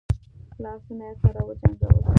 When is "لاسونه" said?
0.63-1.03